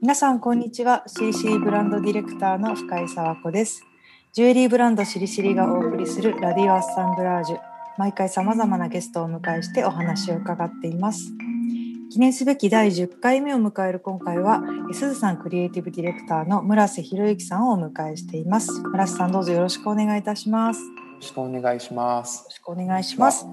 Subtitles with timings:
[0.00, 1.02] 皆さんこんにちは。
[1.08, 3.84] CC ブランドディレクターの深井沢子です。
[4.32, 7.58] ジュエリーブランドしりしりがお送りするラディオアッサンブラージュ。
[7.98, 11.32] 毎回様々なゲストをお迎えしてお話を伺っています。
[12.12, 14.62] 記念すべき第10回目を迎える今回は
[14.92, 18.80] すずさんクリエイティブディレクターの村瀬博之さんをお迎えしています。
[18.80, 20.80] 村瀬さんどうぞよろしくお願いいたします。
[20.80, 20.86] よ
[21.16, 22.38] ろしくお願いします。
[22.38, 23.44] よろしくお願いします。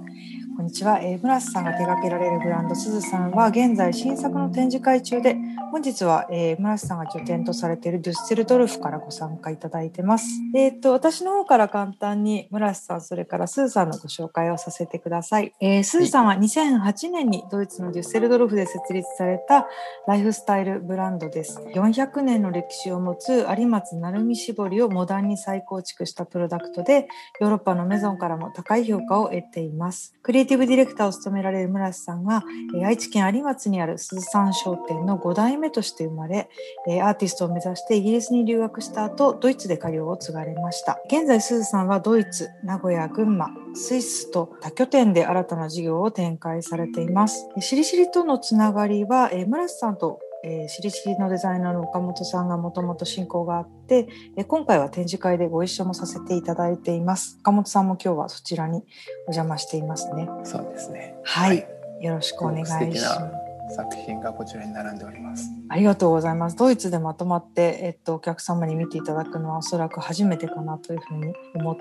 [0.56, 5.36] こんにちは、えー、村瀬さんが手掛けられるブランドすずさんは現在新作の展示会中で
[5.76, 10.26] 本日は、えー、村瀬さんが拠点とされているデュッセルドルフからご参加いただいてます。
[10.56, 15.54] えっ、と私の方から簡単に村瀬さんそれからすずさんのご紹介をさせてください。
[15.60, 19.68] えー、すずさんは2008年にドイツのデュッセルドルフで設立された
[20.08, 21.60] ライフスタイルブランドです。
[21.60, 27.10] 400年の歴史を持つ有松成美絞りをモダンに再構築したプロダクトで
[27.42, 30.16] ヨーロッパのメゾンからも高い評価を得ています。
[30.24, 32.46] クリエイティブディレクターを務められる村瀬さんが、
[32.78, 36.50] えー、愛知県有松にあるすずさん商店の5代目目として生まれ、
[36.88, 41.00] えアーティストを目指してイギリスに留学した後、ドイツで家業を継がれました。
[41.08, 47.50] 現在、すずさんはドイツ、名古屋、群馬、スイスと多拠点で新たな事業を展開されています。
[47.60, 54.08] しりしりとのつながりは、え村瀬さんとえー、しりしりのデザイナーの岡本さんがもともと親交があって、
[54.38, 57.38] えー、今回は展示会でご一緒もさせていただいています。
[57.42, 58.84] 岡本さんも今日はそちらに
[59.28, 60.30] お邪魔していますね。
[60.44, 61.16] そうですね。
[61.24, 61.64] はい、は
[62.02, 63.45] い、よろしくお願いします。
[63.70, 65.50] 作品がこちらに並んでおります。
[65.70, 66.56] ありがとうございます。
[66.56, 71.74] ドイツでまとまって、えっと、お客様に見ていただくのはおそらく初めてかなというふうに思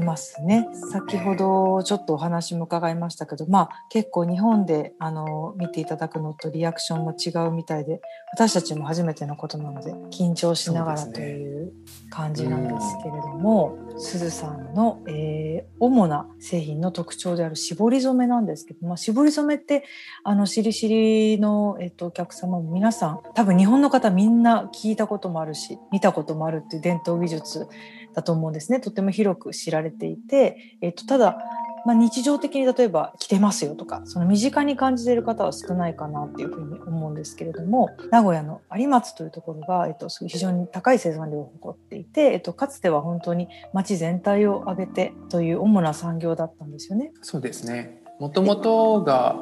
[0.00, 0.68] いますね。
[0.90, 8.00] 先ほどちょっとお話も伺いましたけど、まあ結構日本であの見ていただくのとリアクションも違うみたいで、
[8.32, 11.72] 私たちも初めてのことなので緊張しながらという
[12.10, 19.84] 感じなんですけれども、すず、さんの、えー、主な製品の特徴である絞り染めなんですけど、まあ、絞り染めって
[20.24, 27.68] あのしりしりの、えっと、お客様も皆さん多分日本の方みんな聞いたこともあるし見たこともあるっていう伝統技術
[28.14, 28.80] だと思うんですね。
[28.80, 31.38] とても広く知られていて、えっと、ただ
[31.84, 47.12] まあ、日常的に例えば着てますよとかその身近に感じている方は少ないかなっていうふうに思うんですけれども名古屋の有松というところが、えっと、非常に高い生産量を誇っていて、えっと、かつては本当に町全体を挙げてという主な産業だったんですよね。
[47.22, 49.36] そうですねもともとが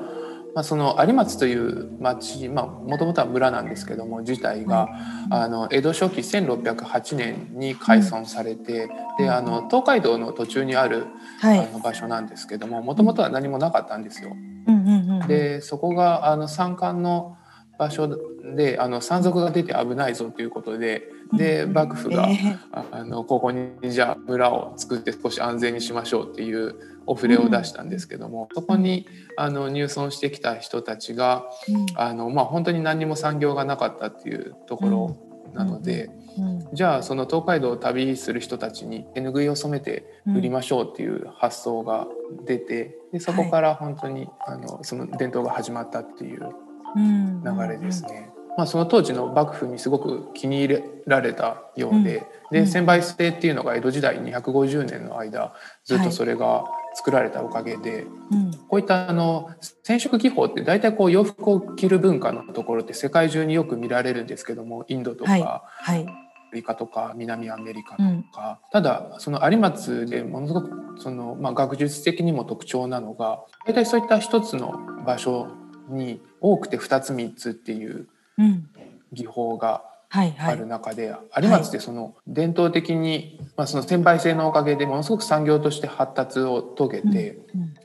[0.55, 4.89] まあ、その有松という町もともとは村なんですけども自体が、
[5.31, 11.07] あの江戸初期1608年に開村されて、であの東海道の途中にある、
[11.43, 14.35] あの場所なんですけどももともとは何もなかったんですよ。
[15.27, 17.37] でそこがあの山間の
[17.79, 18.19] 場所
[18.55, 22.59] であの山賊が出て危ないぞということでで幕府が、えー、
[22.91, 26.75] あのここにじゃあ村を作って少し安全にしましょうっていう
[27.07, 31.45] お触れを出したんですけども、そこにあの入村してきた人たちが、
[31.97, 35.17] あのまあ、本当に何にも産業がなかったっていうところ
[35.55, 36.11] なので、
[36.73, 42.07] じゃあその東海道を旅する人たちに手ぬぐいを染めて売りましょうっていう発想が
[42.47, 46.49] 出てでそこから本当に、あのその伝統が始まったっていう
[46.97, 48.30] 流れですね。
[48.57, 58.07] まあ、その当時の幕府にすごく気に入られたようで,、で千倍制っていうのが江戸時代250年の間ずっとそれが作られたおかげで、
[58.69, 59.51] こういったあの
[59.85, 65.43] 染色技法って大体こう洋服を着る文化のところって世界中によく見られるんですけどもインドとか、はい。
[65.43, 68.25] はい、アフリカとか南アメリカとか、うん、
[68.73, 74.73] ただその有松でものすごくその、まあ、学術的にも特徴なのが大体そういった一つの
[75.07, 75.49] 場所
[75.89, 78.09] に多くて2つ3つっていう
[79.13, 87.39] 技法がある中で、有松ってその伝統的に、まあ、その専売制のおかげでものすごく産業として発達を遂げて、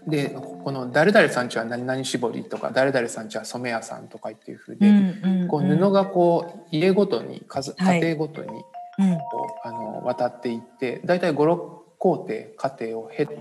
[0.08, 0.30] で
[0.64, 8.50] この「誰々さんちは何々絞り」とか「誰々さんちは染め屋さん」とかっていうふうで、こう布がこう家ごとに家庭ごとに
[9.64, 13.38] あの渡っていって大体56工程過程を経て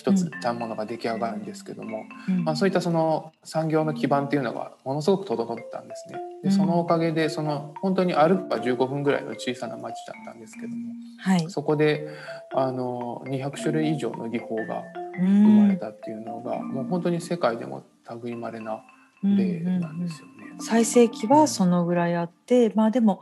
[0.00, 6.18] 一つ反物が出来上がるんですけども、うん、まあ、そういったその産業の基盤っていうのがものすごく整ったんですね。
[6.42, 12.08] でそのおかげでその本当に歩くば15分ぐらいの小さな町だったんですけども、はい、そこで
[12.54, 14.82] あの200種類以上の技法が
[15.18, 15.26] 生
[15.66, 17.84] まれたっていうのが、うん、もう本当に世界でも
[18.22, 18.82] 類まれな
[19.22, 20.32] 例なんですよね。
[20.60, 23.20] 最盛期はそのぐらいあって、まあでも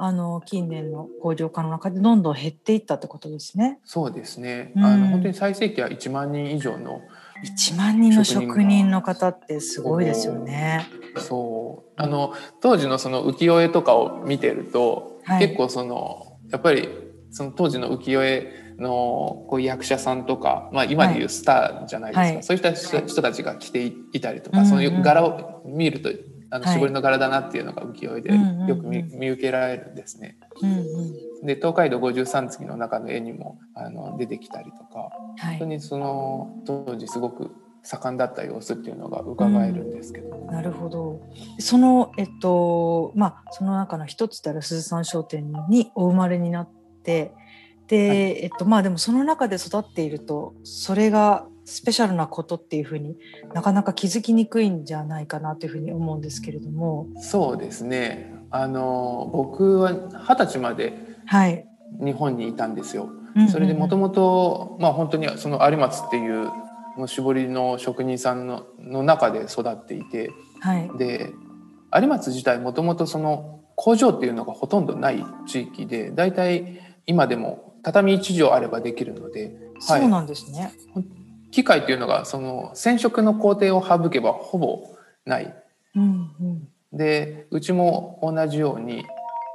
[0.00, 3.80] あの近年の工場化の中でどんどん減っていったってことですね。
[3.84, 4.72] そうですね。
[4.76, 7.00] うん、あの本当に最盛期は1万人以上の
[7.44, 10.86] 1万人の職人の方ってすごいですよね。
[11.16, 12.00] そう。
[12.00, 16.88] あの当時のその浮世絵とかを見てると、はい、結構そのやっぱり
[17.32, 26.10] その当時の浮世絵のこう役者さんとか、まあ、今でいうスターじゃないですか、はい、そういった人たちが着ていたりとか、はい、その柄を見ると
[26.50, 26.74] あのはい。
[26.74, 28.66] 絞りの柄だなっていうのが浮世絵でうんうんうん。
[28.68, 30.38] よく見見受けられるんですね。
[30.60, 30.74] うんう
[31.42, 31.46] ん。
[31.46, 40.36] で東海道五十三次の中の絵にもあの出てきたりとかはい、本当にその当時すごく盛んだった様子っていうのが伺えるんですけど。
[40.36, 41.20] も、なるほど。
[41.58, 46.68] そのえっとまあその中の一つである鈴山商店にお生まれになっ
[47.04, 47.32] て
[47.86, 48.18] で、はい。
[48.44, 53.18] えっとまあでもその中で育っているとそれがスペシャルなことっていうふうに
[53.52, 57.06] なかなか気づきにくいんじゃないかなというふうに思うんですけれども。
[57.20, 58.34] そうですね。
[58.50, 60.94] あの僕は二十歳まで
[61.26, 61.66] はい。
[62.00, 63.04] 日本にいたんですよ。
[63.04, 63.48] うんうんうん。
[63.50, 66.46] それでもともとまあ本当にその有松っていう
[66.96, 70.30] もう絞りの職人さんのの中で育っていて。
[70.60, 70.90] はい。
[70.96, 71.34] で
[71.94, 80.72] 有松自体もともとその工場っていうのがほとんどない地域でだいたい今でも畳1畳あればできるので、はいそうなんですね。
[81.50, 85.54] 機械っていうのがその染色の工程を省けばほぼない。
[85.94, 89.04] うんうんでうちも同じように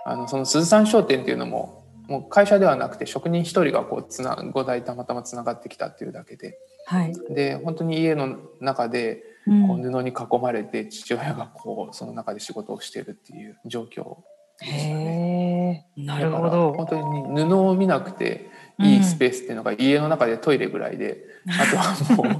[0.05, 7.13] あのその鈴山商店っていうのももう会社ではなくて職人一人がこうつな5台たまたまつながってきたっていうだけではい。
[7.29, 14.17] で本当に家の中でうんこう布に囲まれて父親がこうその中で仕事をしてるっていう状況
[14.59, 15.87] でしたね。
[15.97, 16.73] なるほど。
[16.73, 16.95] 本当
[17.35, 18.49] に布を見なくて
[18.79, 22.37] いいスペースっていうのが家の中でトイレぐらいで、あとはも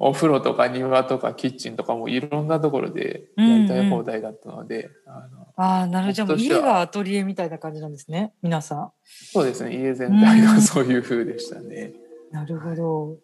[0.10, 6.34] お風呂とか庭とかキッチンとかもいろんなところでやりたい放題だったので、あのああ、なるほど。
[6.34, 8.32] 家がアトリエみたいな感じなんですね。
[8.42, 8.92] 皆さん。
[9.04, 11.92] そうですね家全体がそういう風でしたね。
[12.30, 13.16] なるほど。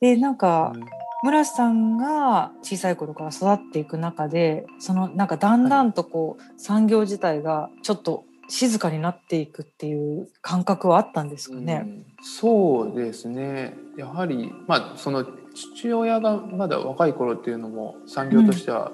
[0.00, 0.82] で、なんか、うん
[1.22, 11.82] 村瀬さんが小さい頃から育っていく中で、そのなんかだんだんとこう、産業自体がちょっと静かになっていくっていう感覚はあったんですかね。
[11.84, 12.06] うん。
[12.22, 13.74] そうですね。
[13.96, 18.92] やはりまあその父親がまだ若い頃っていうのも産業としては、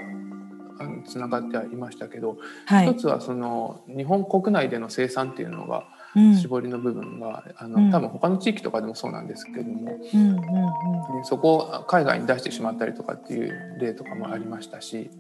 [0.79, 2.87] あのつながってはいましたけど、はい。
[2.87, 5.85] 一つはその日本国内での生産っていうのが
[6.15, 6.37] うん。
[6.37, 7.91] 絞りの部分が、あうん。
[7.91, 10.37] の多分他の地域とかでもそうなんですけども、うんうんうん。
[10.37, 15.11] でそこを海外に出してしまったりとかっていう例とかもありましたし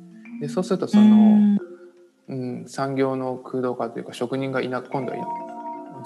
[0.40, 1.58] でそうするとその、
[2.32, 5.20] うんうん、産業の空洞化というか職人がいな今度はい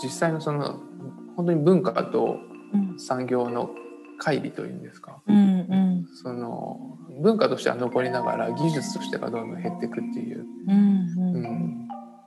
[0.02, 0.80] 実際のその
[1.36, 2.38] 本当に文化と
[2.74, 3.70] うん産業の
[4.20, 5.20] 乖離というんですか。
[5.26, 11.38] うんうんその文化としては残りながら技術としてはどんどん減っていくっていう、うんう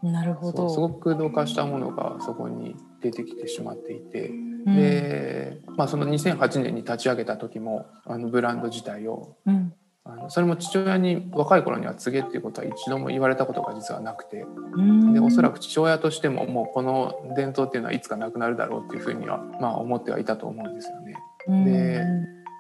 [0.03, 0.11] うんん。
[0.11, 0.69] なるほど。
[0.69, 4.75] すごく空洞化したものがそこに出てきてしまっていて、うん。
[4.75, 9.73] で、まあ、その2008年に立ち上げた時もあのブランド自体をうん
[10.11, 14.45] あのそれも父親に若い頃には告げっていうことは一度も言われたことが実はなくて。
[14.73, 15.13] うん。
[15.13, 21.15] でおそらく父親としてももうこの伝統っていうのはいつかなくなるだろうっていうふうにはまあ思ってはいたと思うんですよね。
[21.47, 21.65] うん。
[21.65, 22.03] で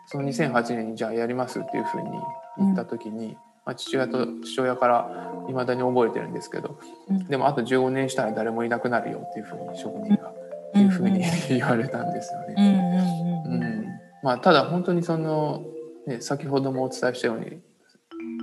[0.07, 2.09] その2008年にじゃあやりますっていうふうに
[2.57, 6.79] 言った時に、まあ、父親と父親から未だに覚えてるんですけど
[7.09, 7.25] うん。
[7.27, 10.29] でもあと15年したら誰もいなくなるよっていうふうに職人が
[10.69, 13.43] っていうふうに言われたんですよね。
[13.45, 13.85] うん。
[14.21, 15.63] まあ、ただ本当にその、
[16.09, 17.61] ね、先ほどもお伝えしたように、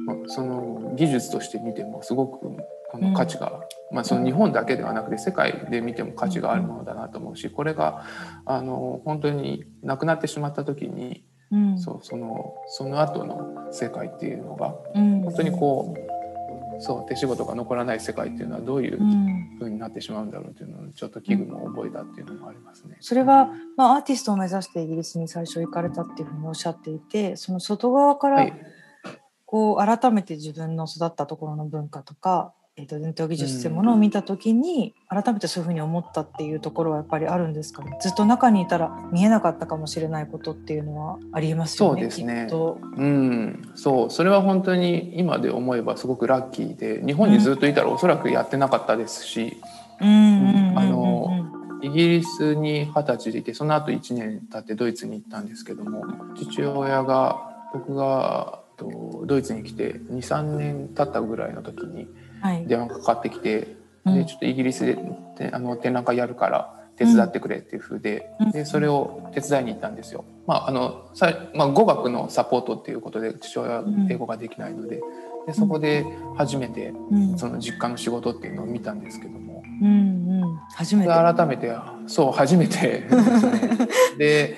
[0.06, 2.46] まあ、その技術として見てもすごく
[2.92, 3.60] あうんの価値が、
[3.92, 8.04] まあ、その日本だけではなくて世界で見ても価値があるものだなと思うしこれが
[8.46, 11.78] あの本当になくなってしまった時にうん。
[11.78, 15.22] そうそのその後の世界っていうのがうん。
[15.22, 16.05] 本当にこう
[16.80, 22.96] そう手仕事が残らない世界っていうのはどういううん風になってしまうんだろうっていうのをちょっと危惧も覚えたっていうのもありますね。
[23.00, 28.52] それは、まあ、アーティストを目指してイギリスに最初行かれたっていうふうにおっしゃっていてその外側からはい
[29.46, 37.96] こう改めて自分の育ったところの文化とか、えー、と伝統技術っていうものを見た時に、改めてそういうふうに思ったっていうところはやっぱりあるんですかね。
[38.02, 42.02] ずっと中にいたら見えなかったかもしれないことっていうのはありえますよね。
[42.02, 42.48] そうですね。
[42.52, 44.10] うん、そう。
[44.10, 49.56] それは本当に今で思えばすごくラッキーで日本にずっといたらおそらくやってなかったですし、
[49.98, 51.46] うんあの
[51.80, 56.04] イギリスに二十歳でいてその後1年経ってドイツに行ったんですけども
[56.34, 62.06] 父親が僕がとドイツに来て23年経ったぐらいの時にはい
[62.66, 64.14] 電話がかかってきて、うん。
[64.14, 64.96] でちょっとイギリスで
[65.36, 68.50] てあの展覧会やるから手伝ってくれっていう風で,、うん。
[68.50, 70.24] でそれを手伝いに行ったんですよ。
[70.46, 75.00] まああのさまあ、語学のサポートっていうことで父親は英語ができないので,、
[75.46, 77.38] でそこで初めてうん。
[77.38, 81.14] その実家の仕事っていうのを見たんですけども、うんうん、初めでて。
[81.14, 81.74] 改めて
[82.06, 83.04] そう初めて。
[84.18, 84.56] で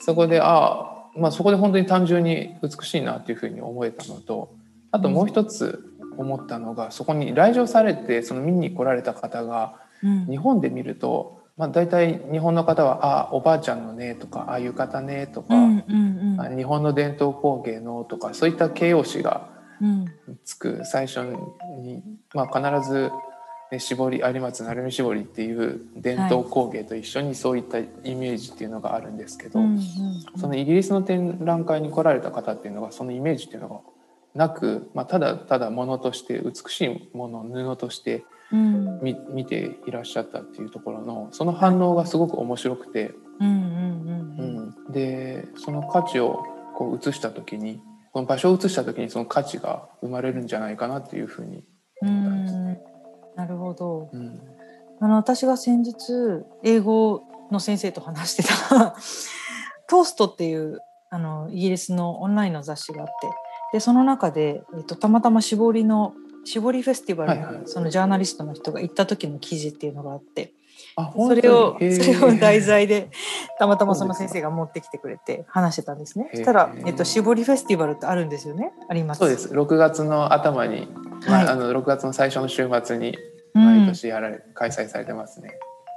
[0.00, 4.54] そこでああまあそこで本当に単純に美しいなっていうふうに思えたのと
[4.90, 5.87] あともう一つ
[6.18, 10.26] 思ったのがそこに来場されてその見に来られた方がうん。
[10.26, 16.40] 日本で見ると、まあ、大体日本の方は「あおばあちゃんのね」とか「ああ浴衣ね」とか、うんうんうん。
[16.40, 19.48] あ日本の伝統工芸のとかそういった形容詞が
[19.80, 20.06] うん。
[20.44, 21.20] つく最初
[21.82, 22.02] に、
[22.34, 23.10] まあ、必ず、
[23.70, 27.84] ね、絞り有松鳴海絞りっていう伝統工芸と一緒にそういったイ
[28.14, 29.80] メージっていうのがあるんですけど、うん。
[30.36, 33.80] そのイギリスの展覧会に来られた方っていうのがそのイメージっていうのが
[34.38, 39.00] なく、まあ、ただただ物として美しいもの布としてうん。
[39.02, 43.12] 見見ていらっしゃったっていうところのその反応がすごく面白くて、
[44.90, 51.64] でその価値をこう移した時にこの場所を移した時にその価値が生まれるんじゃないかなっていうふうに、
[52.02, 52.78] うん。
[53.36, 54.08] なるほど。
[54.12, 54.40] うん、
[55.00, 55.94] あの私が先日
[56.62, 58.96] 英語の先生と話してた。
[59.90, 60.78] トーストっていう
[61.10, 63.12] あのイギリスのオンラインの雑誌があって
[63.72, 70.52] でその中で、えっと、たまたま絞りの絞りフェスティバルに、そのジャーナリストの人が行った時の記事っていうのがあって
[70.96, 73.10] あそれをそれを題材で
[73.58, 76.28] たまたまその先生が持ってきてくれて話してたんですね。
[76.32, 79.18] そしたら、えっと、絞りフェスティバルってあるんですよねあります。
[79.18, 79.48] そうです。
[79.48, 80.88] 6月の頭に、
[81.26, 81.48] まあはい。
[81.48, 83.16] あの6月の最初の週末に
[83.54, 83.64] うん。
[83.64, 85.50] 毎年やられ、開催されてますね。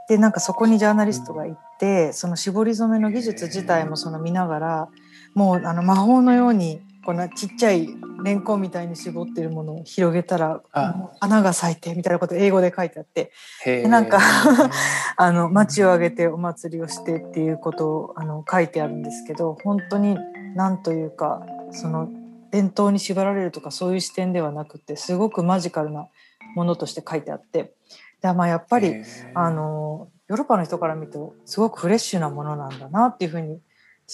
[0.07, 4.87] でなんかそこにジャーナリストが行ってその絞り染めの技術自体もその見ながら
[5.35, 7.87] もうあの魔法のようにこんなちっちゃい
[8.23, 10.93] レンコンみたいに絞ってるものを広げたらあ。
[10.93, 13.31] もう花が咲いてみたいなこと英語で書いてあって
[13.65, 13.87] へー。
[13.87, 14.19] なんか
[15.17, 20.17] あの町を挙げてお祭りをしてっていうことをあの書いてあるんですけど本当に
[20.55, 22.09] なんというかその
[22.51, 26.07] 伝統に縛られるとかそういう視点ではなくてすごくマジカルな
[26.55, 27.73] ものとして書いてあって
[28.21, 29.03] でまあやっぱり
[29.33, 33.59] あのヨーロッパの人から見るとすごくフレッシュなものなんだなっていうふうに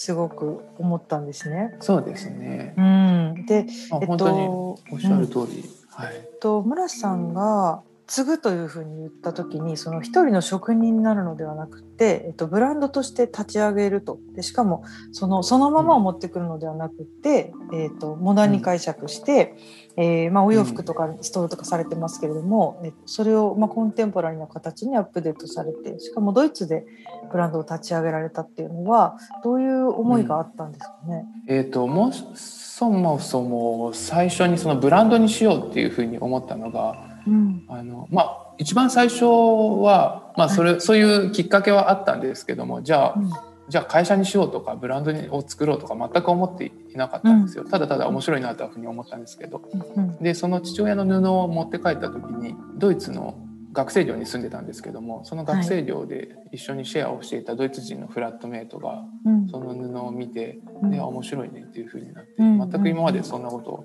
[0.00, 1.74] すごく思ったんですね。
[1.80, 2.72] そうですね。
[2.76, 6.14] うん、で、えっとまあ本当におっしゃる通り、はい。
[6.14, 14.18] えっと、村瀬さんが継ぐというふうに言った時にその一人の職人になるのではなくて、えっと、ブランドとして立ち上げると。
[14.34, 19.56] でしかもそのそのままを持ってくるのではなくて、えっと、モダンに解釈して、
[19.96, 26.86] えーまあ、お洋服とかストールとかされてますけれども、えっと、それを、まあ、コンテンポラリーな形にアップデートされてしかもドイツで
[27.30, 31.26] ブランドを立ち上げられたっていうのはどういう思いがあったんですかね？
[31.46, 37.64] えっ、ともうそもそも最初にそのブランドにしようっていうふうに思ったのがうん。
[37.68, 43.30] あのまあ一番最初はまあそれ、そういうきっかけはあったんですけどもじゃあ、うん。
[43.68, 49.62] じゃあ会社にしようとかブランドを作ろうとか全く思っていなかったんですよ、ただただ面白いなというふうに思ったんですけど。
[49.96, 50.16] うん。
[50.16, 53.38] でその父親の布を持って帰った時にドイツの
[53.72, 59.48] 学生寮に住んでたんですけどもその学生寮で一緒にシェアをしていたドイツ人のフラットメイトがうん。
[59.48, 60.90] その布を見て、うん。
[60.90, 62.70] であ面白いねっていう風になって、うん。
[62.70, 63.84] 全く今までそんなことを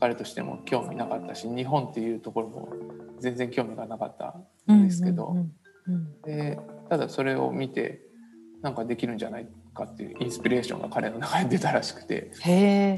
[0.00, 2.68] 彼としても興味なかったし日本っていうところも
[3.20, 5.36] 全然興味がなかったんですけど、
[6.24, 8.02] でただそれを見て
[8.62, 12.30] なんかできるんじゃないかっていうインスピレーションが彼の中に出たらしくて。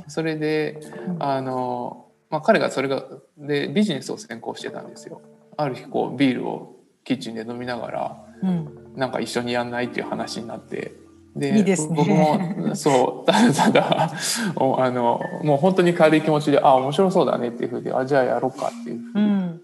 [0.09, 3.04] それでうんあの、まあ、彼がそれが
[3.37, 5.23] でビジネスを専攻してたんですよ。
[5.57, 10.92] ある日こうビールをキッチンで飲みながらうんなんか一緒にやんないっていう話になって
[11.37, 11.94] でいいですね。
[11.96, 14.12] 僕もそう ただただ
[14.56, 19.60] おあのもう本当に軽い気持ちであ面白そうだねっていうふうであじゃあやろうかっていうふうに、うん。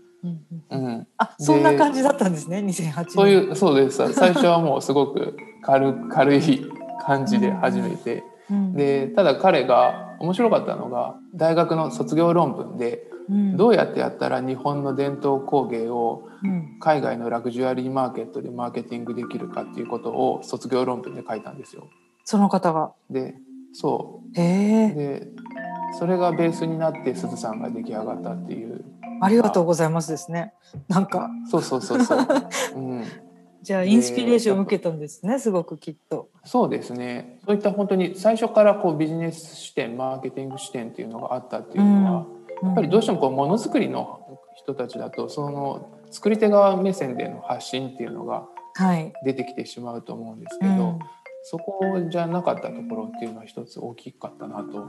[0.70, 1.06] うん。
[1.18, 4.12] あそんな感じだったんですね2008年そういうそうです。
[4.12, 6.66] 最初はもうすごく軽 軽い
[7.04, 8.72] 感じで始めて、うん。
[8.74, 16.76] でただ彼が面白かったのが大学の卒業論文でうんどうやってやったら日本の伝統工芸をうん。
[16.80, 21.88] 海外のラグジュアリーマーケットでマーケティングできるかっていうことを卒業論文で書いたんですよ。
[22.24, 22.92] その方が。
[23.10, 23.36] で
[23.72, 24.94] そへうえ。
[24.94, 25.28] で
[25.98, 28.84] それがベースになってすずさんが出来上がったっていう。
[29.20, 30.52] ありがとうございますですね。
[30.88, 31.30] なんか。
[31.50, 32.18] そうそうそうそう、
[32.76, 33.04] うん、
[33.62, 36.28] じゃあインスピレーションを受けたんですねすごくきっと。
[36.44, 37.38] そうですね。
[37.46, 42.26] そういった本当に最初からこうビジネス視点マーケティング視点っていうのがあったっていうのは、
[42.62, 48.46] やっぱりどうしてもこうものづくりの人たちだとその作り手側目線での発信っていうのが
[48.76, 49.12] はい。
[49.24, 50.98] 出てきてしまうと思うんですけど、うん。
[51.42, 54.88] そこじゃなかったところっていうのは一つ大きかったなと思い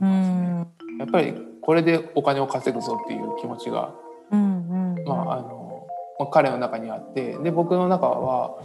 [0.00, 0.96] うますね。
[0.96, 0.98] ん。
[0.98, 3.94] やっぱりこれでお金を稼ぐぞっていう気持ちが、
[4.30, 5.04] うんうん。
[5.06, 5.86] まああの
[6.18, 8.58] まあ彼の中にあってで僕の中は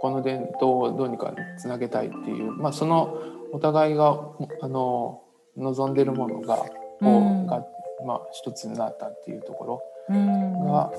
[0.00, 3.18] この伝統をどうにかつなげたいっていう、まあ、その
[3.52, 4.20] お互いが
[4.60, 5.22] あの
[5.56, 6.64] 望んでるものが,、
[7.00, 7.46] うん。
[7.46, 7.66] が
[8.04, 9.82] まあ、一つになったっていうところ。
[10.08, 10.66] うん。
[10.66, 10.92] が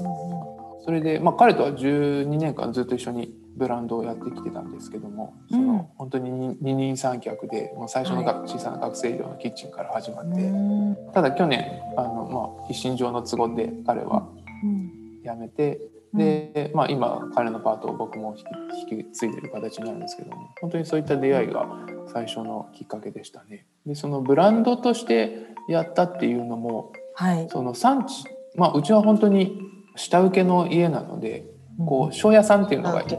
[0.84, 5.68] それで、まあ、彼とは12年間ずっと一緒にブランドをやってきてたんですけども、そうん。
[5.68, 10.98] の本当に二二人三脚でもう最初のが小さな学生寮のキッチンから始まって、うん。
[11.14, 11.66] ただ去年
[11.98, 14.28] あの、まあ、一身上の都合で彼は
[14.64, 15.80] うん辞めて、
[16.14, 18.44] で、まあ、今彼のパートを僕も引
[18.88, 21.68] き引き継いでる形になるんですけども本当にそういった出会いが
[22.12, 23.66] 最初のきっかけでしたね。
[23.86, 27.48] でそのブランドとしてやったっていうのも、はい。
[27.50, 29.60] その産地、まあ、うちは本当に
[29.96, 31.46] 下請けの家なので
[31.86, 33.18] こう庄屋さんっていうのがいて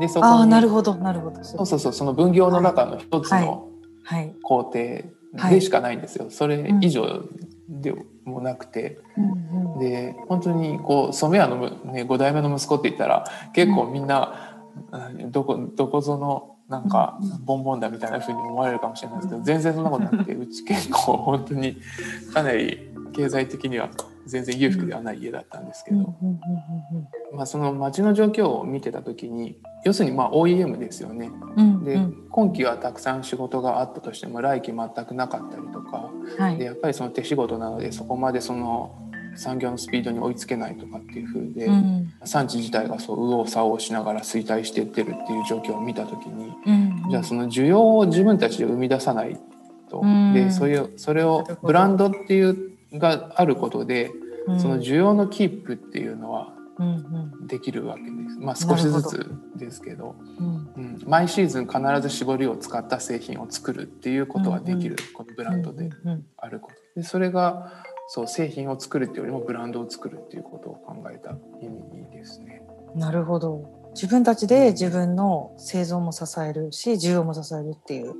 [0.00, 1.42] でそこああ、になるほど、なるほど。
[1.44, 3.68] そうそうそうその分業の中の一つの
[4.04, 4.34] はい。
[4.42, 4.72] 工程
[5.50, 7.22] でしかないんですよ、それ以上
[7.68, 7.94] で
[8.24, 9.78] もなくて、うんうん。
[9.78, 14.52] で本当にこう染屋のむ、ね、5代目の息子って言ったら結構みんな、うん
[15.30, 21.76] どこどこぞのなんかうんボンボンだみたいな風に思われるかもしれないですけど全然そんなことなくてうち結構本当に
[22.32, 23.90] かなり経済的には
[24.24, 26.14] 全然裕福ではない家だったんですけど、
[27.34, 31.30] まあ、その街の状況を見てた時に要するにまあ OEM ですよね。
[31.84, 32.00] で
[32.30, 36.56] 今期はたくさん仕事があったとしても来期全くなかったりとかはい。
[36.56, 42.12] でやっぱりその手仕事なのでそこまでその産業のスピードに追いつけないとかっていう風で、うん。
[42.24, 47.10] 産地自体がそう右往左往しながら衰退していってるっていう状況を見た時にうん。
[47.10, 49.38] じゃあその需要を自分たちで生み出さない
[49.90, 50.32] と、うん。
[50.34, 54.10] でそういうそれをブランドっていうがあることで、
[54.46, 54.60] うん。
[54.60, 56.52] その需要のキープっていうのは
[57.46, 58.38] できるわけです。
[58.38, 60.16] まあ少しずつですけど。
[60.38, 60.46] うん。
[60.76, 65.90] うん、毎シーズン必ず絞りを使った製品を作るっていうことはできる、このブランドで
[66.36, 67.00] あること。
[67.00, 71.30] でそれがそう製品を作るっていうよりもブランドを作るっていうことを考えた
[71.60, 72.62] 意味ですね。
[72.94, 73.90] なるほど。
[73.94, 78.14] 自分たちで自分の製造も支えるし、需要も支えるっていう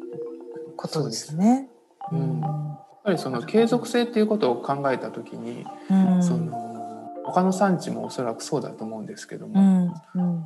[0.77, 1.69] ことですね。
[2.11, 2.33] そうです。
[2.33, 2.41] うん。
[2.41, 6.23] やっぱりその継続性っていうことを考えた時に、うん。
[6.23, 9.95] その他の産地もおそらくそうだと思うんですけどうも、ん。
[10.15, 10.45] うん。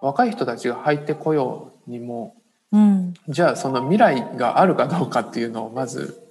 [0.00, 2.34] 若い人たちが入ってこようにも
[2.72, 3.14] うん。
[3.28, 6.23] じゃあその未来があるかどうかっていうのをまず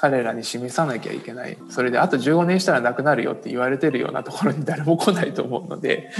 [0.00, 1.58] 彼らに示さなきゃいけない。
[1.70, 6.10] それであと15年したらなくなるよって言われてるようなところに誰も来ないと思うので。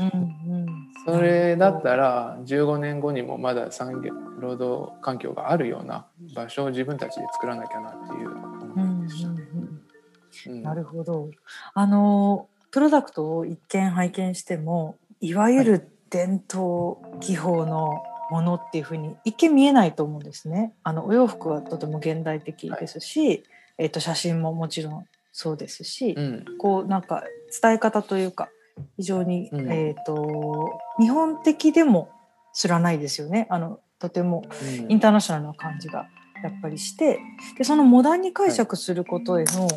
[0.00, 0.68] うんうんうん
[1.04, 6.04] それだったら15年後にもまだ産業労働環境があるような
[6.34, 8.36] 場所を自分たちで作らなきゃなっていううん
[8.74, 9.28] 思いでした。
[9.30, 9.42] ね。
[9.54, 10.62] うんうん。
[10.62, 11.30] なるほど。
[11.72, 20.72] あのプロダクトを一見拝見してもいわゆる伝統技法のものっていうふうに一見見えないと思うんですね。
[20.82, 23.44] あのお洋服はとても現代的ですし、
[23.78, 27.24] えっと写真ももちろんそうですし、うんこうなんか
[27.62, 28.50] 伝え方というか
[28.96, 32.10] 非常に、うんえっと日本的でも
[32.54, 33.46] 知らないですよね。
[33.50, 36.08] あのとてもうんインターナショナルな感じが
[36.42, 37.20] やっぱりして
[37.56, 39.68] でそのモダンに解釈することへの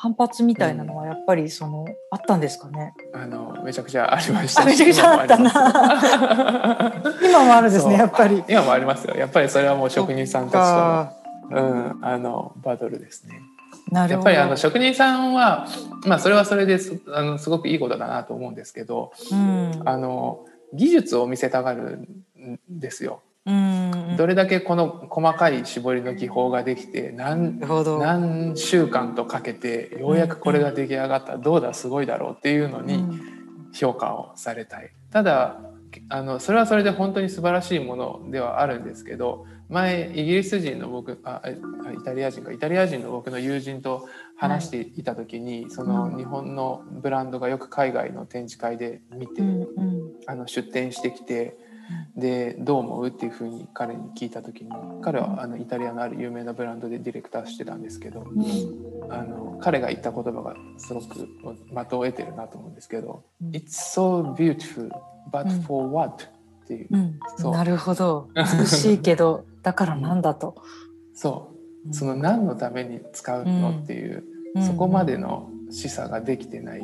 [0.00, 2.94] 反発みたいなのはやっぱりその、あったんですかね？
[3.12, 4.62] あのめちゃくちゃありました。
[4.62, 5.52] あめちゃくちゃあったな。
[5.52, 8.44] な今もあるんですねやっぱり。
[8.48, 9.16] 今もありますよ。
[9.16, 11.14] やっぱりそれはもう職人さんたちとのか。
[11.50, 13.40] うん、あのバトルですね。
[13.90, 14.30] なるほど。
[14.30, 15.66] やっぱりあの職人さんは、
[16.06, 19.82] まあ、それはそれですあのすごくいいことだなと思うんですけどうん。
[19.84, 23.22] あの技術を見せたがるんですよ。
[23.48, 23.52] う
[24.14, 27.58] んどれだけこの細かい絞りの技法ができて何。
[27.58, 31.38] 何週間とかけてようやくこれが出来上がった。
[31.38, 33.20] どうだすごいだろうっていうのにうん。
[33.72, 34.90] 評価をされたい。
[35.10, 35.60] ただ
[36.10, 41.56] あのそれはそれで本当に素晴らしいものではあるんですけど前イギリス人の僕ああイ
[42.04, 42.52] タリア人か。
[42.52, 50.12] イタリア人の僕の友人と話していた時に、その日本のブランドがよく海外の展示会で見て、うんうん。
[50.26, 51.56] あの出展してきて
[52.16, 53.08] でどう思う？
[53.08, 54.70] っていうふうに彼に聞いた時に
[55.02, 58.44] 彼はあのイタリアのある有名なブランドでディレクターしてたんですけどうん。
[59.10, 61.26] あの彼が言った言葉がすごく
[61.70, 64.90] 的を得てるなと思うんですけどうん「It's so beautiful
[65.32, 66.24] but for what?」
[66.64, 66.88] っていう。
[66.90, 67.18] うん。
[67.38, 67.52] そう。
[67.52, 68.28] なるほど。
[68.36, 70.56] 美しいけどだからなんだと。
[71.14, 71.52] そ
[71.88, 71.94] う。
[71.94, 74.24] その何のために使うのっていう
[74.54, 74.62] うん。
[74.62, 76.80] そこまでの示唆ができてない。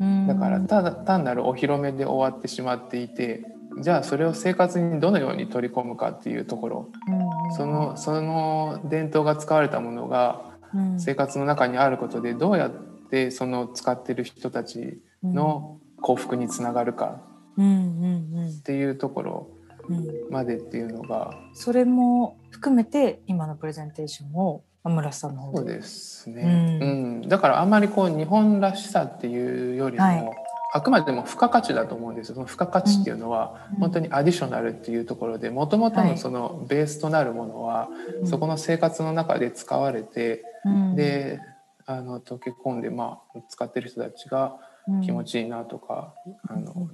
[0.00, 0.26] うん。
[0.28, 3.44] だからただ単なるお披露目で終わってしまっていて
[3.78, 6.88] じゃあそれを生活にどのように取り込むかっていうところ。
[7.08, 7.52] うん。
[7.54, 11.00] そのその伝統が使われたものがうん。
[11.00, 12.70] 生活の中にあることでどうやっ
[13.10, 17.22] てその使ってる人たちの幸福につながるか
[17.54, 19.50] っていうところ
[19.88, 20.06] うん。
[20.30, 25.58] までっていうのがそれも含めて今のプレゼンテーションを村瀬さんの方で。
[25.58, 26.88] そうですね、うう
[27.24, 27.28] ん。
[27.28, 32.34] だからあんまりこう日本らしさっていうよりも、はいあくまでも付加価値だと思うんですよ。
[32.34, 33.78] その付加価値っていうのは、うん。
[33.78, 37.88] 本当にアディショナルっていうところでもともとのそのベースとなるものは、
[38.24, 40.96] そこの生活の中で使われて、うん。
[40.96, 41.40] で
[41.86, 44.56] あの溶け込んで、まあ、使ってる人たちが
[45.04, 46.14] 気持ちいいなとか、
[46.48, 46.88] あの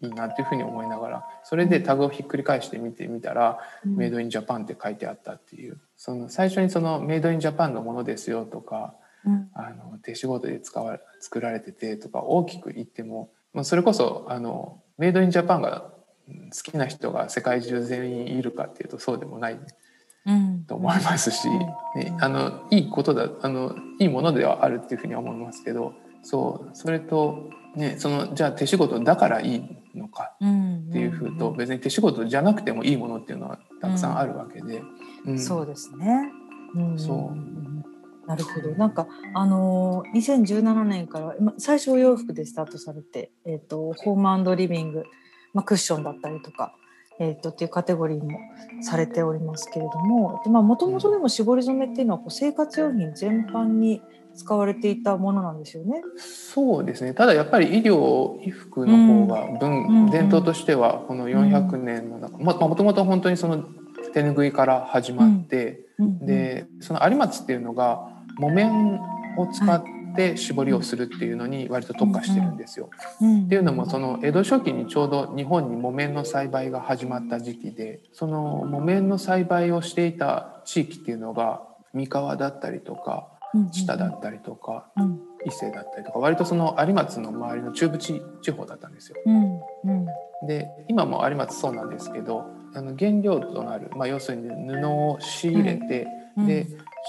[0.00, 3.96] いいなっていうふうに思いながらそれでタグをひっくり返して見てみたら「うん。
[3.96, 5.80] メイドインジャパン」って書いてあったっていう。
[5.96, 8.94] その最初にその「メイドインジャパンのものですよ」とか
[9.26, 9.50] うん。
[9.52, 15.90] あの手仕事で使わ作られててとか大きく言ってもまあ、それこそあのメイドインジャパンが
[16.28, 19.58] 好きな人が世界中全員いるかっていうとそうでもない
[20.66, 29.62] と思いますし、ね、あのいいことだあのいいものではあるっていうふうには思いますけどそうそれと、ね、そのじゃあ手仕事だからいい
[29.94, 30.38] のかっ
[30.92, 34.82] ていうふうと別に手仕事じゃなくてもいいものっていうのはたくさんあるわけで。
[35.24, 36.30] うん、そうですね、
[36.74, 37.65] うん、そう
[38.26, 38.70] なるほど。
[38.74, 45.04] なんかあのー、2017年から最初お洋服でスタートされて、えーと、ホームリビング、
[45.54, 46.74] まあ、クッションだったりとか
[47.18, 48.38] えーと、っていうカテゴリーも
[48.82, 54.02] されておりますけれどももともとでも絞り染めっていうのはこう生活用品全般に
[54.34, 56.02] 使われていたものなんですよね？
[56.18, 57.14] そうですね。
[57.14, 57.96] ただやっぱり医療
[58.36, 63.64] 衣服の方が文、うん、伝統としてはこの400年の中、うん、まあもともと本当にその
[64.12, 69.00] 手ぬぐいから始まって、うん、でその有松っていうのが木綿
[69.38, 72.90] を使ってで絞りをするっていうのに割と特化してるんですよ。
[73.44, 83.28] っていうのもその江戸初期にちょうど日本に木綿の栽培が始まった時期でその木綿の栽培をしていた地域っていうのが三河だったりとか
[83.72, 84.86] 知多だったりとか、
[85.46, 88.20] 伊勢だったりとか割とその有松の周りの中部地
[88.50, 89.16] 方だったんですよ。
[90.46, 92.44] で今も有松そうなんですけど
[92.74, 96.66] あの原料となる、まあ、要するに布を仕入れて、で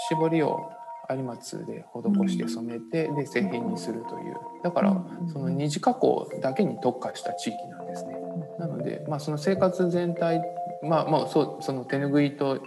[0.09, 0.71] 絞りを
[1.09, 4.35] 有松で施して染めてで製品にするという。
[4.63, 8.17] だからその二次加工だけに特化した地域なんですね。
[8.59, 10.41] なので、まあ、その生活全体
[10.83, 12.61] まあまあそうその手ぬぐいと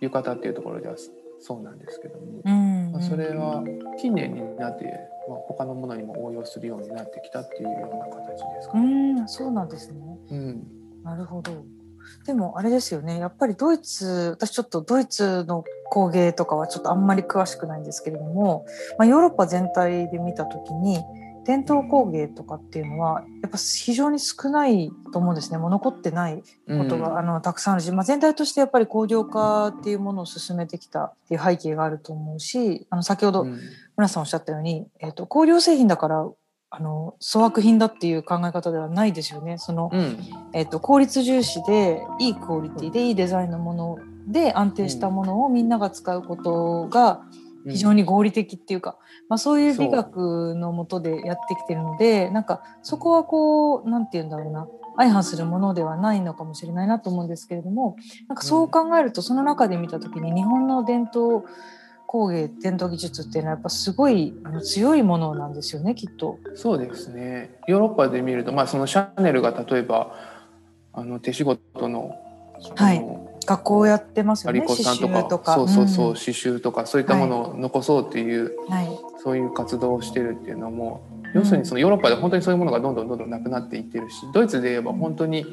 [0.00, 0.96] 浴衣っていうところでは
[1.40, 2.42] そうなんですけども、
[2.92, 3.62] まあ、それは
[4.00, 4.84] 近年になって、
[5.28, 8.92] まあ、他のものにも応用するようになってきたっていうような形ですかね。
[9.20, 10.66] うんそうなんですね、うん、
[11.04, 11.52] なるほど
[12.26, 13.18] でもあれですよね。
[13.18, 18.64] やっぱりドイツ私ちょっとドイツの工芸とかはちょっとあんまり詳しくないんですけれども、
[18.98, 20.98] まあ、ヨーロッパ全体で見た時に
[21.44, 25.58] 伝統工芸とかっていうのはやっぱ非常に少ないと思うんですね。
[25.58, 33.46] もう残ってないことが、うん、あのたくさんあるし、まあ、全体としてやっぱり工業化っていうものを進めてきたっていう背景があると思うしあの先ほど
[33.96, 36.28] 村さんおっしゃったように、えーと、工業製品だから
[36.74, 39.58] あの粗悪品だっていう考え方ではないですよね。
[39.58, 40.18] その、うん、
[40.54, 47.24] えっ、と効率重視でいいクオリティでいいデザインのもので安定したものをみんなが使うことが
[47.68, 48.96] 非常に合理的っていうか、
[49.28, 54.66] まあ、そういう美学のもとでやってきてるのでなんかそこはこう何て言うんだろうな。
[54.94, 57.96] 相反するものではないのかもしれないなと思うんですけれども
[58.28, 61.44] なんかそう考えるとその中で見た時に日本の伝統
[62.12, 66.38] 工芸伝統技術っていうのはやっぱすごいあの強いものなんですよねきっと。
[66.54, 67.56] そうですね。
[67.66, 70.14] ヨーロッパで見ると、まあ、そのシャネルが例えば
[70.92, 72.14] あの手仕事の
[72.76, 73.02] はい。
[73.46, 74.60] 学校やってますよね。
[74.60, 75.54] 刺繍とか。
[75.54, 78.90] そうそうそう、うん、刺繍とかそういったものを残そうっていう、はい、
[79.24, 81.02] そういう活動をしてるっていうのも、
[81.34, 85.46] 要するにそのヨーロッパで本当にそういうものがどんどんどんどんなくなっていってるしドイツで言えば本当に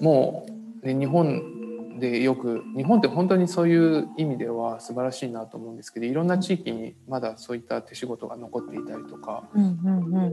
[0.00, 0.44] も
[0.82, 1.53] う、ね、日本
[1.98, 10.32] でよく日本って本当にそういう意味では素晴らしいなと思うんですけどいろんな地域にまだそういった手仕事が残っていたりとか、うんうんうん、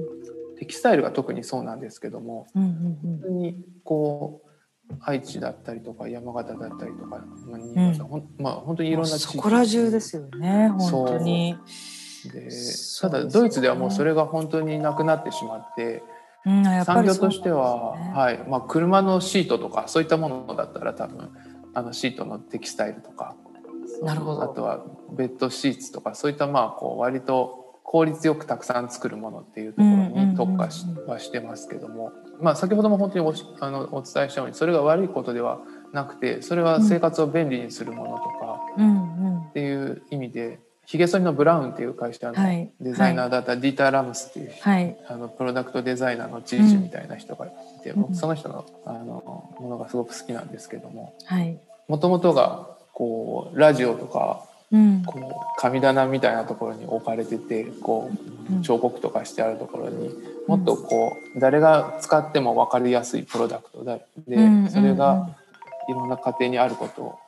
[0.57, 4.41] テキスタイルが特にそうなんですけども、うんうんうん、本当にこ
[4.89, 9.37] う愛知だったりとか山形だったりとか、まあ、新潟、うん、まあ本当にいろんな地域。
[9.37, 11.55] そこら中ですよね本当に。
[12.31, 12.49] で
[13.01, 16.03] ただドイツではもうそれが本当になくなってしまって、
[16.45, 18.43] うん、産業としては、ね、はい。
[18.47, 21.29] まあ、車のシートとかそういったものだったら多分
[21.73, 23.35] あのシートのテキスタイルとか
[24.01, 35.59] なるほどあとはベッドシーツとかそういったまあこう割と効率よくたくさん作るものっていうところに特化しはしてますけども、まあ、先ほども本当におあのお伝えしたようにそれが悪いことでは
[35.91, 38.61] なくてそれは生活を便利にするものとか
[39.49, 40.59] っていう意味で。
[40.85, 42.33] ひげ剃りのブラウンっていう会社の
[42.81, 47.51] デザイナーだったディーター・ラムスっていう、はい、あのプロダクトデザイナーの知事みたいな人がい
[47.83, 51.15] て、僕その人のあのものがすごく好きなんですけども。
[51.87, 54.45] もともとがこうラジオとか
[55.05, 58.09] こう神棚みたいなところに置かれててこ
[58.49, 60.09] う彫刻とかしてあるところに
[60.47, 64.05] もっとこう誰が使っても分かりやすいプロダクトで
[64.69, 65.29] それが
[65.89, 67.19] いろんな家庭にあることを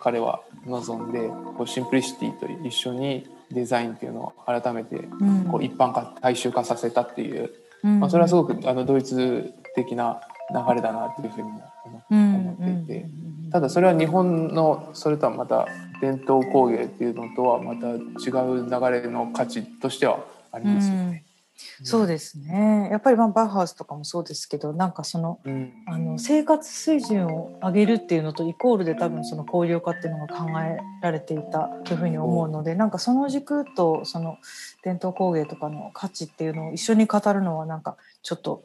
[0.00, 4.96] 彼は望んでこうシンプリシティと一緒にデザインっていうのを改めて
[5.50, 7.50] こう一般化大衆化させたっていう、
[7.82, 11.62] まあ、それはすごくあのドイツ的な流れだなっていうふうにも
[12.10, 13.06] 思っていて。
[13.54, 15.68] ただそれは日本のそれとはまた
[16.00, 21.23] 伝統工芸っていうのとはまた違う流れの価値としてはありますよね。
[21.82, 22.88] そうですね。
[22.90, 25.40] やっぱりまあバーハウスとかもそうですけどなんかその,、
[25.86, 34.38] あの生活水準を上げるっていうのとイコールで多分その工業化っていうのが考えられていたというふうに思うのでなんかその軸とその
[34.82, 38.64] 伝統工芸とかの価値っていうのを一緒に語るのはなんかちょっと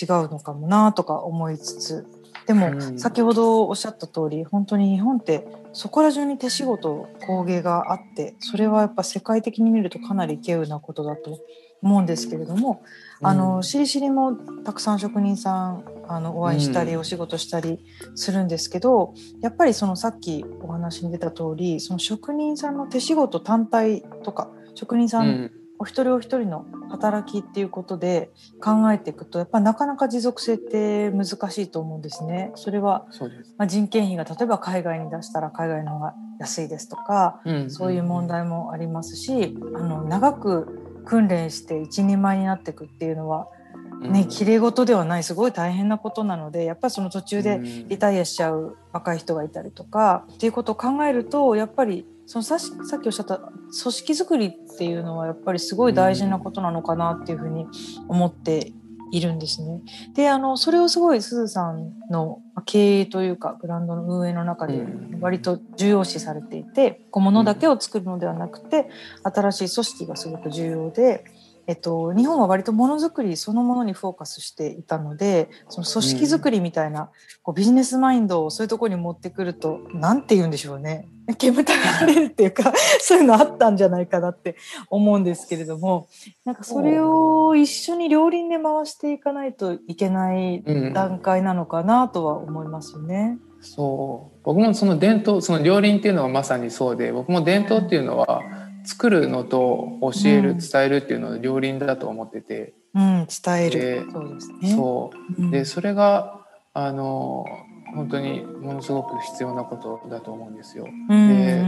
[0.00, 2.06] 違うのかもなとか思いつつ。
[2.46, 11.40] でも先ほどおっしゃった通り本当に日本ってそこら中に手仕事工芸があってそれはやっぱ世界的に見るとかなり稀有なことだと
[11.84, 12.82] 思うんですけれども、
[13.20, 17.78] うん、あのしりしりもたくさん職人さんあのお会いしたりお仕事したり
[18.14, 28.30] するんですけど、うん、やっぱりそのさっきお話に出た通りその職人さんの手仕事単体とか職人さんお一人お一人の働きっていうことで
[28.62, 32.52] 考えていくとやっぱなかなか持続性って難しいと思うんですね。
[32.54, 33.06] それは
[33.58, 43.48] まあ、人件費が例えば海外に出したら海外の方が安いですとか、うん、そういう問題もありますしあの長く訓練して一人前になっていくっていうのは
[44.00, 57.66] ね、きれい事ではないすごい大変なことなのでやっぱりその途中でリタイアしちゃう若い人がいたりとか、っていうことを考えるとやっぱりそのささっきおっしゃった組織づくりっていうのはやっぱりすごい大事なことなのかなっていうふうに
[58.08, 58.72] 思って
[59.10, 59.80] いるんですね。
[60.14, 64.84] であのそれをすごいすずさんの経営というかブランドの運営の中で
[65.20, 68.88] 割と重要視されていて小物だけを作るのではなくて
[69.22, 71.24] 新しい組織がすごく重要で。
[71.66, 77.10] えっと、日本は割とものづくりそのものにフォーカスしていたのでその組織づくりみたいな、
[77.42, 84.56] こうビジネスマインドをそういうところに持ってくると何て言うんでしょうね煙たがれるっていうか そういうのあったんじゃないかなって
[84.90, 86.06] 思うんですけれども
[86.44, 93.38] なんかそれを一緒に両輪で回していかないといけない段階なのかなとは思いますよね。
[93.56, 98.42] うん、そう僕もその伝統その両輪っていうのはまさにそうで僕も伝統っていうのは、
[98.84, 104.06] 作るのと教える、伝えるっていうのは両輪だと思ってて、うん、伝える。
[104.12, 104.74] そうですね。
[104.74, 106.40] そう、でそれが
[106.74, 107.44] あの
[107.94, 110.86] 本当にものすごく必要なことだと思うんですよ。
[111.08, 111.64] で、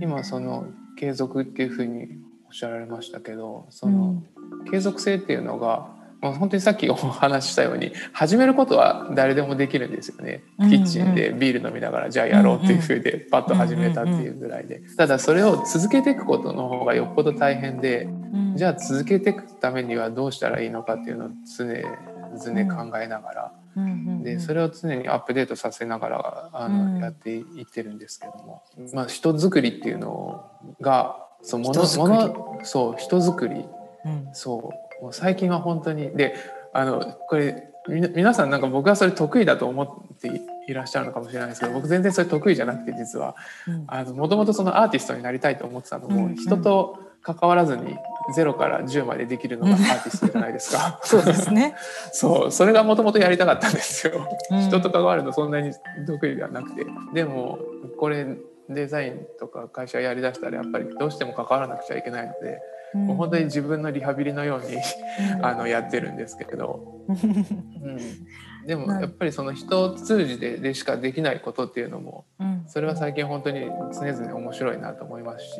[0.00, 2.08] 今その継続っていうふうに
[2.46, 4.22] おっしゃられましたけどその
[4.70, 5.93] 継続性っていうのが
[6.24, 14.80] もう本当にさっきお話ししたように始めることは誰でもできるんですよね、キッチンでビール飲みながらじゃあやろうっていうふうでパッと始めたっていうぐらいで。
[14.96, 18.08] ただそれを続けていくことの方がよっぽど大変で、
[18.54, 23.52] じゃあ続けていくためにはどうしたらいいのかっていうのを常々考えながら。
[24.22, 28.62] でそれを常にアップデートさせながらあの、やっていってるんですけども、
[28.94, 30.48] まあ、人づくりっていうの
[30.80, 33.66] がそうものものそう人づくり、
[34.06, 36.16] うん、そうもう最近は本当に。
[36.16, 36.34] で
[36.72, 43.36] あのこれ皆さんなんか僕はそれ得意だと思っていらっしゃるのかもしれないですけど僕全然それ得意じゃなくて実は
[44.14, 47.98] もともとそのアーティストになりたいと思ってたのも、うん、人と関わらずに
[48.34, 50.98] 0から10までできるのがアーティストじゃないですか。
[51.04, 51.74] そうですね。
[52.12, 54.26] そう、それがもともとやりたかったんですよ。
[54.50, 55.72] うん、人と関わるのそんなに
[56.06, 57.58] 得意ではなくて、でも
[57.98, 58.26] これ
[58.70, 62.60] デザインとか会社やりだしたらやっぱりどうしても関わらなくちゃいけないので、
[62.94, 64.78] もう本当に自分のリハビリのように
[65.42, 72.24] あのやってるんですけど、うん、でもやっぱりその人を通じてでしかできないことっていうのも、
[72.66, 75.50] それは最近本当に常々面白いなと思いますし、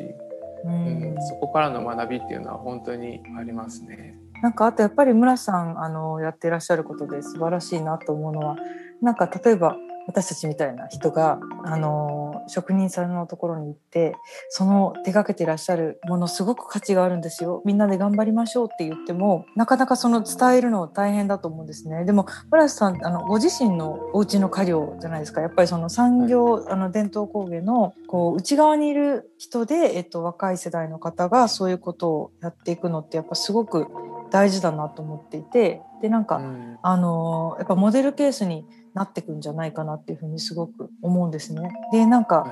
[0.63, 4.17] うん、そこからの学びっていうのは本当にありますね。
[4.41, 8.57] なんかあとやっぱり村さんあのやってらっしゃることで素晴らしいなと思うのは
[9.01, 14.15] なんか例えば私たちみたいな人があの職人さんのところに行って
[14.49, 17.61] その手がけてらっしゃるものすごく価値があるんですよ。
[17.65, 22.05] みんなで頑張りましょうって言ってもなかなかその伝えるの大変だと思うんですね。
[22.05, 25.41] でも村瀬さんあのご自身のお家の家業じゃないですか。
[25.41, 33.87] やっぱりその産業あの伝統工芸のこう内側にいる人で、えっと、若い世代の方がそういうことをやっていくのってやっぱすごく
[34.29, 35.81] 大事だなと思っていて。
[36.01, 38.65] でなんか、うん、あのやっぱモデルケースに
[38.95, 41.69] なってくんじゃないかなっていうふうにすごく思うんですね。
[41.91, 42.51] でなんか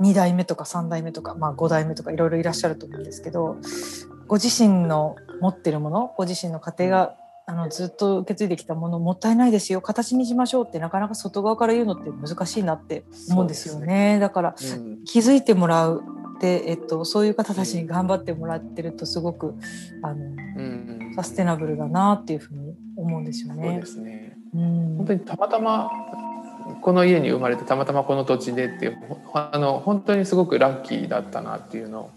[0.00, 3.56] 2代目とか3代目とか、まあ、5代目とかいろいろいらっしゃると思うんですけど
[4.26, 7.14] ご自身の持ってるものご自身の家庭が
[7.46, 14.14] あのずっと受け継いできたものもったいないですよ形にしましょうってなかなか外側から言うのって難しいなって思うんですよね。
[14.14, 14.18] ね。
[14.20, 16.02] だから、うん、気づいてもらう
[16.40, 19.54] で、えっと、そういう方たちに頑張ってもらってるとすごく
[20.02, 23.64] あの、うん、サステナブルだなっていうふうに思うんですよね。
[23.64, 25.90] そうですね本当にたまたま
[26.80, 28.98] この家に生まれてたまたまこの土地でっていう
[29.34, 32.10] あの本当にすごくラッキーだったなっていうの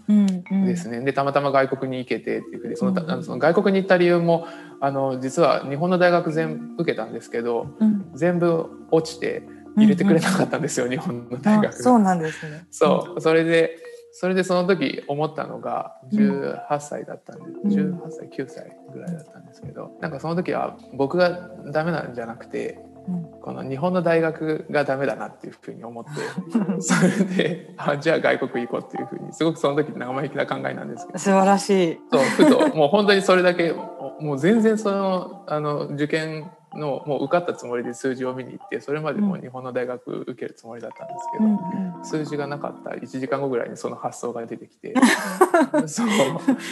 [0.65, 4.47] ですね、うんうん、でたまたま外国に行けてっていうふうでその,、うんうん、その外国に行った理由も
[4.81, 9.43] あの実は日本の大学全部受けたんですけど、うん、全部落ちて
[9.77, 12.65] 入れてくれなかったんですよ、うんうん、日本の大学そうなんですね。
[12.71, 13.21] そう。
[13.21, 13.77] それで
[14.17, 17.99] それでその時思ったのが18歳だったんで、うん。
[17.99, 23.25] 18歳9歳ぐらいだったんですけどなんかその時は僕がダメなんじゃなくてうん。
[23.41, 26.11] この日本の大学がダメだなっていうふうに思って
[26.79, 31.19] それであじゃあ外国行こうっていうふうにすごくその時生意気な考えなんですけど。
[31.19, 31.99] 素晴らしい。
[32.09, 41.51] そうふともう本当にそれだけもう全然そのあの受験のもう受かったつもりで数字を見に行ってそれまでもう日本の大学受けるつもりだったんですけど、うん
[41.99, 44.93] うん数字がなかった1時間後ぐらいにその発想が出てきて
[45.87, 46.07] そう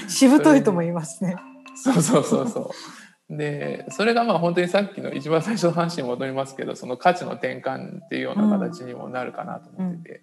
[0.07, 1.37] しぶといとも言いますね。
[1.75, 2.69] そうそうそうそう。
[3.37, 10.21] でそれがまあ本当にさっきの一番最初の話に戻りますけどその価値の転換っていうような形にもなるかなと思ってて、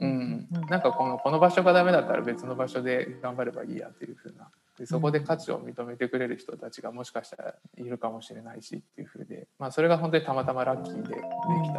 [0.00, 0.48] うん。
[0.68, 4.50] なんかこのこの場所がダメだったら別の場所で頑張ればいいやっていうふうな。
[4.78, 11.72] でそこで価値を認めてくれる人たちがもしかしたらいるかもしれないしっていうふうで、まあ、それが本当にたまたまラッキーでできたっていう、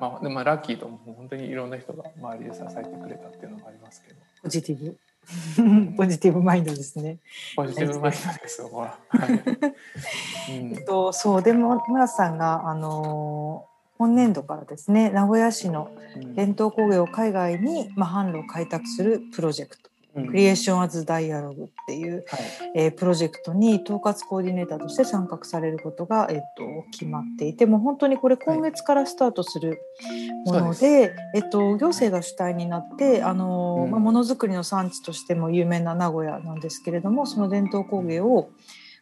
[0.00, 4.20] まあ、でもラッキーとも本当にいろんな人が周りで支えてくれたっていうのがありますけど。
[4.42, 4.98] ポジティブ。
[5.96, 7.18] ポジティブマインドですね。
[7.56, 8.98] ポジティブマインドですそこは。
[9.08, 9.30] はい。
[9.30, 10.72] うん。
[10.72, 16.34] えっと、そうでも村瀬さんがあのー今年度からですね名古屋市のうん。
[16.34, 19.88] 伝統工芸を海外に、まあ、販路を開拓するプロジェクト。
[19.90, 22.40] うんクリエーション・アズ・ダイアログっていう、はい。
[22.74, 29.78] えープロジェクトに統括コーディネーターとして参画されることが、えっと、決まっていてもう本当にこれ今月からスタートする
[30.44, 33.90] もので,、えっと、行政が主体になってあのー、うん。
[33.90, 38.50] まあ、ものづくりの産地としても有名な名古屋なんですけれどもその伝統工芸を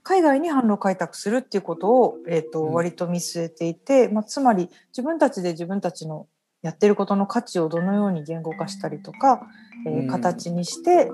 [0.02, 2.72] 海外に販路開拓するっていうことを、えっとうん。
[2.74, 6.26] 割と見据えていて、まあ、つまり自分たちで自分たちの
[6.64, 9.46] やってることの価値をどのように言語化したりとか、
[9.86, 10.08] えーうん。
[10.08, 11.10] 形にして、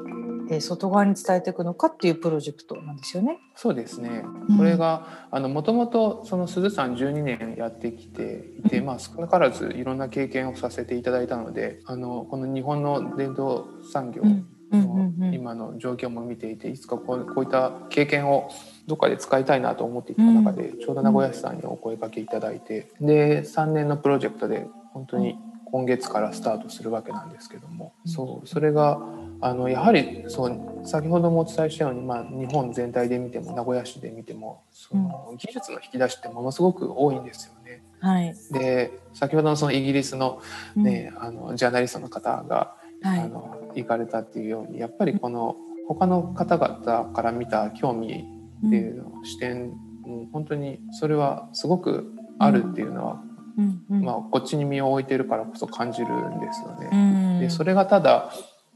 [0.49, 3.39] えー外側に伝えていくのかっていうプロジェクトなんですよね。
[3.57, 4.23] そうですね。
[4.49, 4.59] うん。
[4.59, 8.87] これがもともとその鈴さん12年やってきていて、うん。
[8.87, 14.47] まあ少なからずいろんな経験をさせていただいたので、あのこの日本の伝統産業うん。
[14.73, 15.35] うんのうんうん。
[15.35, 18.51] 今の状況も見ていて、いつかこうこういった経験を
[18.87, 29.00] どっかで使いたいなと思っていた中で、ちょうど名古屋市さんにお声掛けいただいて、で3年のプロジェクトで本当に今月からスタートするわけなんですけども、うんそうそれが
[29.42, 37.83] あのやはりそう先ほどもお伝えしたように、まあ、日本全体で見ても名古屋市で見てもその技術の引き出しってものすごく多いんですよね。
[38.00, 38.35] はい。
[38.53, 40.42] で先ほどのそのイギリスの,、
[40.76, 43.20] ねあのジャーナリストの方が、うん、はい。
[43.20, 45.57] あの行かれたっていうようにやっぱりこの
[45.88, 48.24] 他の方々から見た興味
[48.66, 49.70] っていうの、視点
[50.03, 53.22] も本当にそれはすごくあるっていうのは、
[53.59, 54.05] うんうん。
[54.05, 56.89] まあ、こっちに身を置いてるからこそ感じるんですよね。
[56.93, 57.41] うん。
[57.41, 58.33] でそれがただ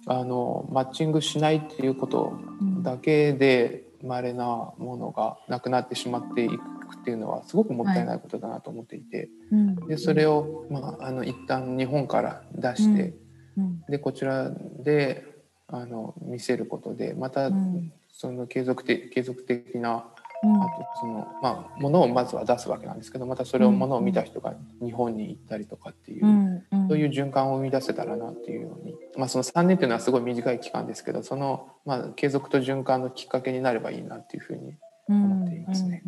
[0.07, 2.39] あのマッチングしないっていうこと
[2.83, 6.55] だけで稀なものがなくなってしまっていく
[7.01, 9.77] っていうのはすごくもったいないことだなと思っていて、うん。
[9.87, 13.15] でそれを、まあ、あの一旦日本から出して、
[13.57, 13.83] うん。
[13.89, 15.25] でこちらで
[15.69, 17.93] あの見せることでまたうん。
[18.17, 20.03] その継続的継続的なうん
[20.45, 26.27] あとそのまあものをまずは出すわけなんですけどまたそれをうんものを見た人が日本に行ったりとかっていう。
[26.27, 34.75] うんそういう循環を生み出せたらなっていうように、まあ、その3年っていうのはすごい短い期間ですけどその、まあ、継続と循環のきっかけになればいいなっていうふうに
[35.09, 36.03] 思っていますね。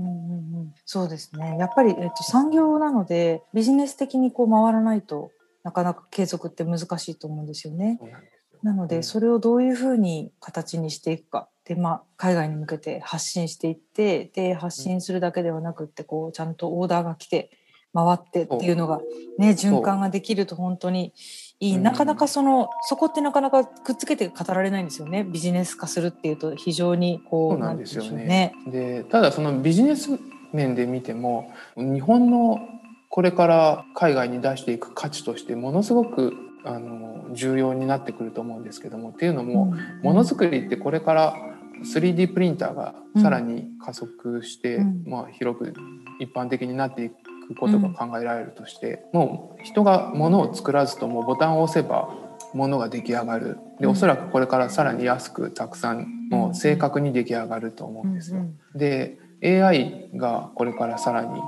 [0.84, 1.56] そうですね。
[1.58, 5.30] やっぱり、えっと、産業なのでビジネス的にこう回らないと
[5.62, 7.98] なかなか継続って難しいと思うんですよね。
[8.00, 8.16] なよ
[8.62, 17.50] なのでうんそれをどういうふうに形にしていくかで、まあ、海外に向けて発信していってで発信するだけではなくってこうちゃんとオーダーが来て
[17.92, 19.00] 回ってっていうのが、
[19.38, 21.12] ね、循環ができると本当に
[21.58, 25.24] いい、うんなかなかそのそこってなかなかくっつけて語られないんですよね。
[25.24, 28.52] ビジネス化するっていうと非常にこうそうなんですよね。
[28.66, 30.10] でしょうでただそのビジネス
[30.52, 32.60] 面で見ても日本の
[33.08, 41.36] これから海外に出していく価値としてものすごくあの重要になってくると思うんですけどもっていうのも、ものづくりってこれから
[41.82, 45.04] 3D プリンターがさらに加速して、うん。
[45.06, 45.74] まあ、広く
[46.20, 47.14] 一般的になっていく
[47.58, 52.08] ことが考えられるとして、もう人が物を作らずともボタンを押せば
[52.54, 53.58] 物が出来上がる。
[53.78, 53.92] でうん。
[53.92, 58.38] おそらくこれからさらに安くたくさんもう正確に出来上がると思うんですよ。
[58.38, 61.40] うんで AI がこれからさらに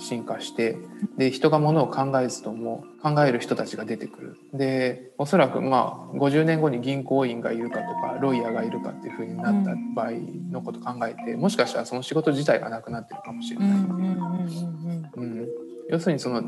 [0.00, 0.76] 進化して
[1.16, 4.36] で人がものを考えずとも考える人たちが出てくる。
[4.52, 10.10] でおそらくまあ50年後に銀行員がいるかとかロイヤーがいるかっていうふうになった場合
[10.50, 13.68] のことを考えてもしかしたらその仕事自体がなくなってるかもしれない。
[13.68, 15.22] うんうんうんうん。
[15.22, 15.48] うん、
[15.88, 16.42] 要するにその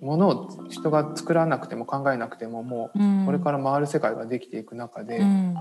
[0.00, 5.56] ものを人が作らなくても考えなくてももうこれから回る世界ができていく中で、うん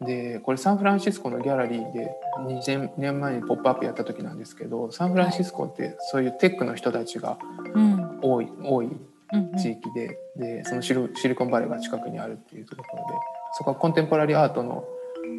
[0.00, 7.36] でこれサンフランシスコのギャラリーで2000年前に「ポップアップやった時なんですけどサンフランシスコってそういうテックの人たちが
[7.74, 8.18] うん。
[8.22, 8.86] 多い多い
[9.32, 13.04] うん地域で,、でそのシルシリコンバレーが近くにあるっていうところ
[13.54, 14.84] そこはコンテンポラリーアートの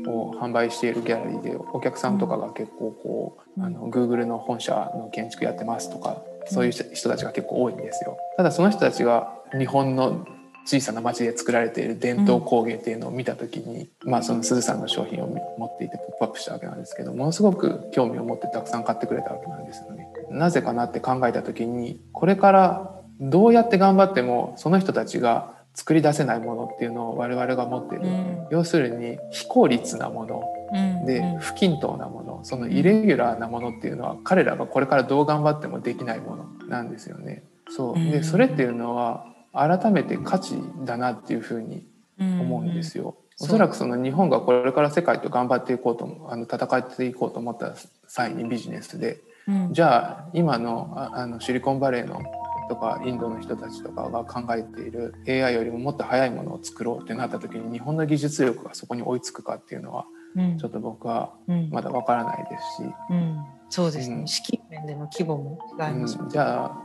[0.07, 8.17] を販売しているギャラリーでお客さんとかが結構こう、あの Google の本社の建築やってますとかそういう人たちが結構多いんですよ。
[8.37, 10.25] ただその人たちが日本の
[10.65, 20.07] 小さな町で作られている伝統工芸っていうのを見た時に、うん、まあその鈴さんの商品を持っていてポップアップしたわけなんですけどものすごく興味を持ってたくさん買ってくれたわけなんですよね。
[20.29, 30.43] なぜかなって考えた時にこれからどうやって頑張ってもその人たちが作り出せないものっていうのを我々が持ってる、うん、要するに非効率なもの
[31.05, 37.43] で、不均等なものそのイレギュラーなものっていうのは彼らがこれからどう頑張ってもできないものなんですよね。
[37.69, 37.95] そう。
[37.95, 40.55] でそれっていうのは改めて価値
[40.85, 41.85] だなっていうふうに
[42.19, 43.15] 思うんですよ。
[43.41, 47.73] おそらくその日本がこれから世界と頑張っていこうとあの戦っていこうと思った
[48.07, 52.19] 際にビジネスで、うん、じゃあ今のあのシリコンバレーの
[52.69, 60.05] とかインドの人たちとかが考えている AI よりももっと早いものを作ろうってなった時に日本の技術力がそこに追いつくかっていうのは、
[60.57, 61.33] ちょっと僕は
[61.71, 63.15] まだわからないですし、うん。
[63.15, 66.77] うん、そうですね、資金面での規模も違います、じゃあ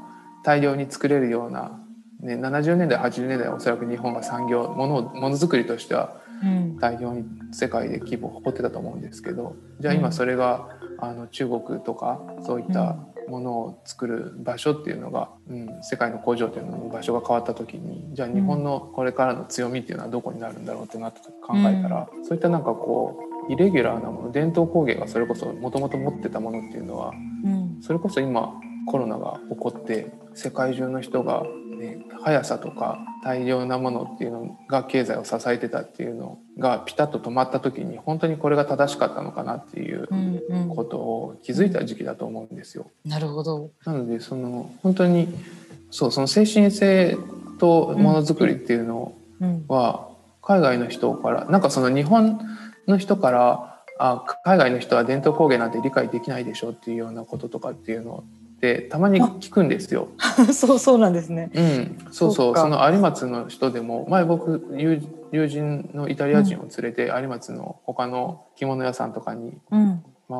[0.44, 1.84] 大量に作れるような
[2.24, 6.16] ね、70年代80年代はおそらく日本が産業ものものづくりとしては
[6.80, 10.68] 大量に世界で規模を誇ってたと思うんですけどじゃあ今それが
[10.98, 12.96] あの中国とかそういった
[13.28, 27.12] ものを作る場所っていうのが、うん、世界の工場っていうのの場所が変わった時にじゃあ日本のこれからの強みっていうのはどこになるんだろうってなった時考えたら、そういったなんかこうイレギュラーなもの伝統工芸がそれこそもともと持ってたものっていうのは、
[27.80, 28.54] それこそ今
[28.86, 40.08] コロナが起こって世界中の人がね、速さとか大量なものっていうのが経済を支えてたっていうのがピタッと止まった時に本当にこれが正しかったのかなっていう
[40.74, 42.90] ことを気づいた時期だと思うんですよ。
[43.04, 43.70] なるほど。
[43.84, 45.28] なのでその本当に
[45.90, 47.16] そうその精神性
[47.58, 49.14] とものづくりっていうの
[49.68, 50.08] は
[50.42, 52.40] 海外の人からなんかその日本
[52.86, 58.24] の人からあ海外の人は伝統工芸なんて理解できないでしょっていうようなこととかっていうの
[58.56, 60.08] ってたまに聞くんですよ。
[60.52, 61.50] そうそうなんですね。
[61.54, 62.56] うん、そうそう。
[62.56, 65.00] その有松の人でも前僕友
[65.32, 69.88] 友人のイタリア人を連れて有松の他の着物屋さんとかに回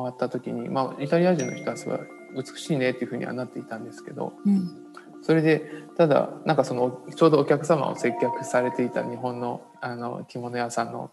[0.07, 1.99] った時に、うん、まあイタリア人の人はすごい
[2.35, 4.69] 美しいねっていうふうにはなっていたんですけど、うん、
[5.21, 11.11] それでただなんかそのちょうどお客様を接客されていた日本のあの着物屋さんの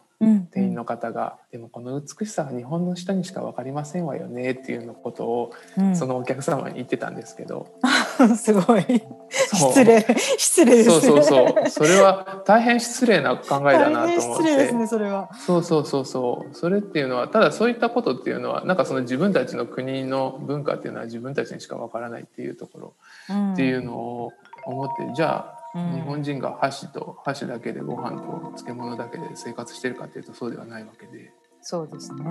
[0.53, 5.53] 店員の方が、でもこの美しさは日本の人にしか分かりませんわよねっていうのことを、
[5.95, 7.69] そのお客様に言ってたんですけど。
[8.37, 9.03] すごい。
[9.31, 10.07] 失礼。
[10.39, 11.01] 失礼ですね。
[11.01, 11.71] そうそうそう。
[11.71, 14.43] それは大変失礼な考えだなと思って。
[14.43, 15.31] 失礼ですねそれは。
[15.35, 16.55] そうそうそうそう。
[16.55, 22.95] それっていうのはただそういったことっていうのはなんかその自分たちの国の文化っていうのは自分たちにしか分からないっていうとこ
[23.29, 24.33] ろっていうのを
[24.65, 31.33] 思って、じゃあ日本人が箸と箸だけでご飯と漬物だけで生活してるかっていうとそうではないわけで。
[31.65, 32.25] そうですね。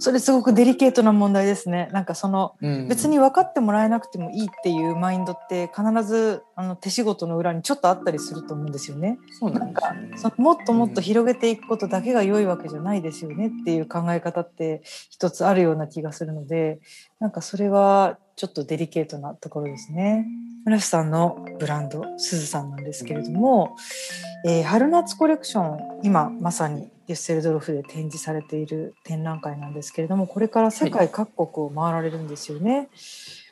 [0.00, 1.88] それすごくデリケートな問題ですね。
[1.92, 9.18] なんかその、うん、別に分かってもらえなくてもいいっていうマインドって必ずあの手仕事の裏にちょっとあったりすると思うんですよね。
[9.38, 10.18] そうなんですね。
[10.18, 16.80] そのもっともっと広げていくことだけが良いわけじゃないですよねっていう考え方って一つあるような気がするので、
[17.20, 20.26] なんかそれはちょっとデリケートなところですね。
[20.64, 23.76] 村瀬さんのブランドすずさんなんですけれども、
[24.46, 32.76] えー、春夏コレクション今まさにデュッセルドルフで展示されている展覧会なんですけれどもこれから世界各国を回られるんですよね。
[32.76, 32.88] はい、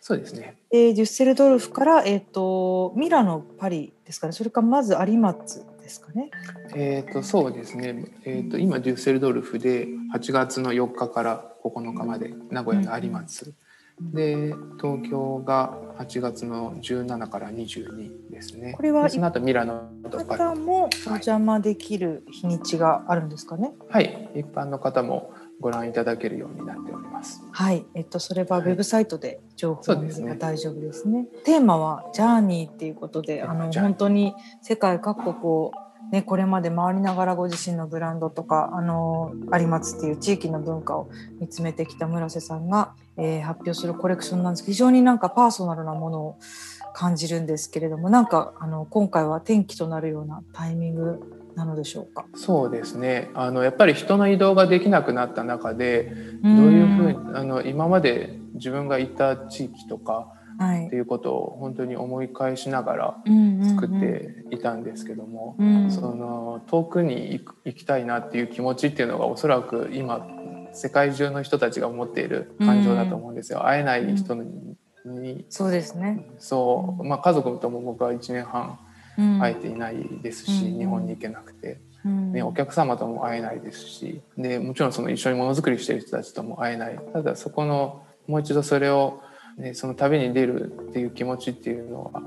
[0.00, 6.30] そうですね、えー、デュッセルドルフから、えーと、ミラノパリですかねそれからまず有松ですかね。
[6.76, 13.46] えーと、そうですね、えーと、今デュッセルドルフで8月の4日から9日まで名古屋の有松。
[13.46, 13.54] うん
[14.00, 18.72] で東京が8月の17から22ですね。
[18.72, 23.74] これはその後ミラノと方もお邪魔できる日にちがあるんですかね？
[23.90, 27.44] はい、一般の方もご覧いただけるようになっております。
[27.50, 30.90] はい、えっとそれはウェブサイトで情報を見れば大丈夫で。
[30.94, 35.72] すねテーマはジャーニーっていうことで、あの本当に世界各国を
[36.10, 41.08] ね、これまで回りながらご自身のブランドとかあの有松っていう地域の文化を
[41.40, 46.38] 見つめてきた村瀬さんが、えー、発表するコレクションなんですけど非常になんかパーソナルなものを
[46.94, 51.20] 感じるんですけれどもなんかあの今回は転機となるようなタイミング
[51.54, 52.24] なのでしょうか？
[52.34, 53.30] そうですね。
[53.34, 60.28] あのやっぱり人の移動ができなくなった中でどういうふうにあの今まで自分がいた地域とか
[60.60, 63.16] っていうことを本当に思い返しながら
[63.68, 65.56] 作っていたんですけども、
[65.88, 70.26] その遠くに行きたいなっていう気持ちっていうのがおそらく今
[70.72, 73.66] 世界中の人たちが持っている感情だと思うんですよ。
[73.66, 76.26] 会えない人に、そうですね。
[76.38, 78.78] そう、まあ、家族とも僕は1年半
[79.40, 81.80] 会えていないですし、日本に行けなくて。
[82.02, 86.98] ね、お客様とも会えないですしでもちろんその一緒にものづくりしてる人たちとも会えない。
[87.12, 89.20] ただそこのもう一度それを、
[89.60, 92.20] ね、その旅に出るっていう気持ちっていうのは、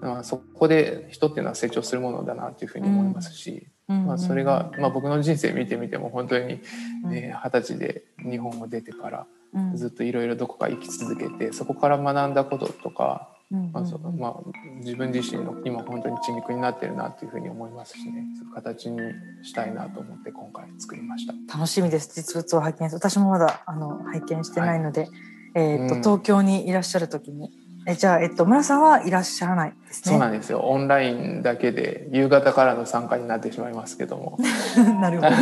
[0.00, 6.60] まあ、そこで人っていうのは成長するものだなっていうふうに思いますし、まあ、それが、まあ、僕の人生見てみても本当に
[7.04, 9.26] 二十、ね、歳で日本を出てから
[9.74, 13.82] ずっといろいろどこか生き続けてそこから学んだこととかまあ
[14.16, 14.34] まあ、
[14.80, 18.24] 自分自身の今本当に血肉になってるなっていうふうに思いますしね。
[18.38, 18.98] そういう形に
[19.42, 21.34] したいなと思って今回作りました。
[21.54, 22.14] 楽しみです。
[22.14, 25.10] 実物を拝見私もまだあの拝見してないので、はい、
[25.54, 27.50] えーと、うん、東京にいらっしゃる時に。
[27.86, 30.10] えじゃあ、えっと、村さんはいらっしゃらないですね。
[30.12, 30.60] そうなんですよ。
[30.60, 34.38] オンラインだけで夕方からの参加になってしまいますけども。
[35.00, 35.36] なるほど。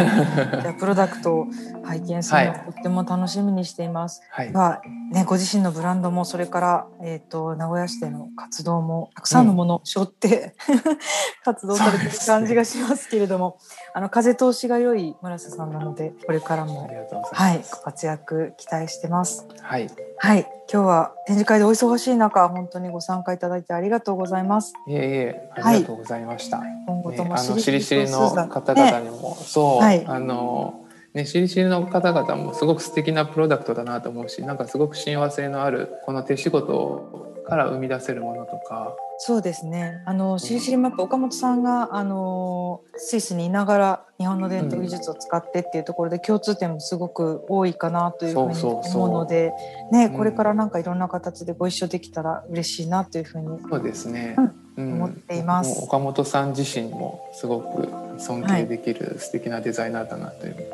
[0.61, 1.46] じゃあプロダクトを
[1.84, 4.22] 拝見するのをとっても楽しみにしています。
[4.30, 4.51] はい。
[4.51, 4.82] まあ
[5.12, 10.80] ねご自身のブランドもそれからえっ、ー、と名古屋市での活動もたくさんのものを背負って、うん、
[11.44, 16.90] 活動されてる感じがしますけれども、ね、あの風通しが良い村瀬さんなのでこれからも
[17.32, 19.46] はいご活躍期待してます。
[19.62, 19.88] はい。
[20.18, 20.46] はい。
[20.72, 24.39] 今日は展示会でお忙しい中、本当にご参加いただいてありがとうございます。
[24.86, 26.59] いえいえ、ありがとうございました。
[26.59, 30.84] はい、今後とも、ね、あのしりしりの方々にも、ね、そう、はい、あの。
[31.12, 38.94] ね、しりしりの方々もすごく素敵なプロダクトだなと思うしなんかすごく親和性のあるこの手仕事から生み出せるものとか。
[39.18, 40.03] そうですね。
[40.07, 49.53] あのしりしりマップ岡本さんがあのスイスにいながら日本の伝統技術を使ってっていうところで共通点もすごく多いかなというふうに思うので、
[49.92, 54.36] ね、これからなんかいろんな形でご一緒できたら嬉しいなというふうにそうですね、
[54.78, 55.84] うん、思っています。
[55.84, 57.88] 岡本さん自身もすごく
[58.18, 60.66] 尊敬できる素敵なデザイナーだなというふうに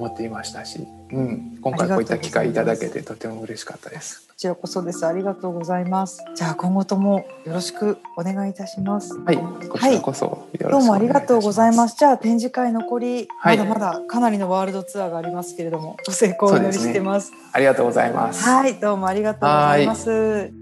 [0.00, 4.30] 思っていましたし、うん、今回こういった機会いただけてとても嬉しかったです。
[4.40, 5.06] ちらこそです。
[5.06, 6.24] ありがとうございます。
[6.34, 9.14] じゃあ今後ともよろしくお願いいたします。
[9.18, 11.96] はい、こちらこそ、はい、どうもありがとうございます。
[11.98, 17.26] じゃあ展示会残り、まだまだかなりのワールドツアーがありますけれども、ご成功お祈りしてます。
[17.26, 18.42] すね、ありがとうございます。
[18.48, 20.59] はい、どうもありがとうございます。